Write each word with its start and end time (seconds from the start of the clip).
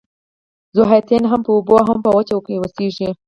ذوحیاتین 0.75 1.23
هم 1.31 1.39
په 1.45 1.51
اوبو 1.55 1.73
او 1.79 1.85
هم 1.89 1.99
په 2.05 2.09
وچه 2.15 2.33
اوسیږي 2.59 3.09